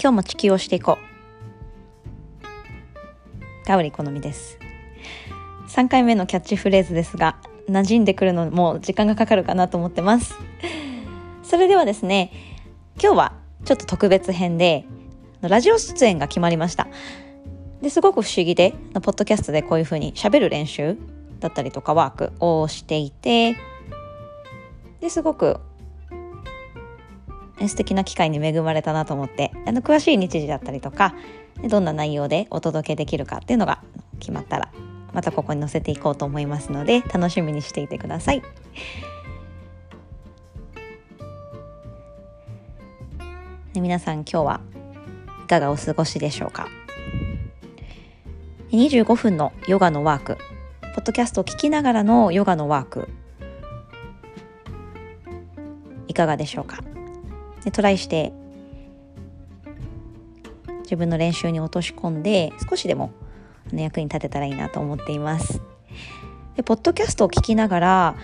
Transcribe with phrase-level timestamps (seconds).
[0.00, 0.96] 今日も地球をしていこ
[2.42, 2.46] う。
[3.66, 4.56] ガウリ好みです。
[5.66, 7.36] 3回目のキャッチフレーズですが
[7.68, 10.36] 馴染んでくるのも時間がかかるかなと思ってます。
[11.42, 12.30] それではですね
[13.02, 13.32] 今日は
[13.64, 14.84] ちょっと特別編で
[15.40, 16.86] ラジオ出演が決まりました。
[17.82, 20.96] ですごく不思議でポッドキャストでこういうふうに喋る練習
[21.40, 23.56] だったりとかワークをしていて
[25.00, 25.58] ですごく
[27.66, 31.14] 素敵な機会に恵まれたなと思ってあの詳しい日時だったりとか
[31.68, 33.82] どんな内容でお届けできるかっていうのが
[34.20, 34.70] 決まったら
[35.12, 38.42] またここに載せていこうと思いますので楽しみにしていてください。
[43.74, 44.60] ね、皆さん今日は
[45.44, 46.68] いかがお過ごしでしょうか
[48.70, 50.36] ？25分のヨガのワーク
[50.94, 53.08] ポッドキャストを聞きながらのヨガのワーク
[56.06, 56.78] いかがでしょうか？
[57.64, 58.32] でトライして
[60.82, 63.12] 自分の練習に落とし込んで少しでも
[63.72, 65.60] 役に立てたらいいなと思っています。
[66.56, 68.16] でポッドキャストを聞きながら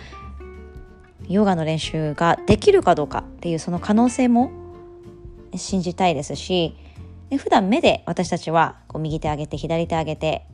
[1.28, 4.50] ヨガの練習ができるかどうかっていうその可能性も
[5.55, 6.77] 信じたいですし
[7.30, 10.46] で普段目で私たちはこう右手上げて左手上げて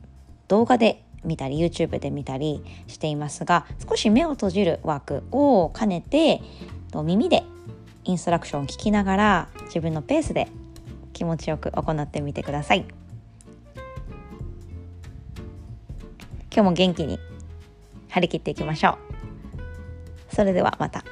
[0.47, 6.41] 動画で見たり YouTube で見たりしていますが少し目を閉じるワークを兼ねて
[7.03, 7.43] 耳で
[8.03, 10.47] インストラクションを聞きながら自分のペースで
[11.13, 12.85] 気持ちよく行ってみてください
[16.53, 17.19] 今日も元気に
[18.09, 18.97] 張り切っていきましょ
[20.31, 21.03] うそれではまた。